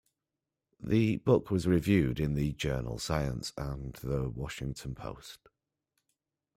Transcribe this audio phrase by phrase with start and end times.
[0.83, 5.41] The book was reviewed in the journal "Science" and the "Washington Post".